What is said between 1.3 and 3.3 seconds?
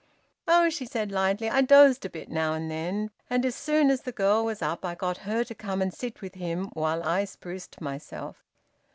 "I dozed a bit now and then.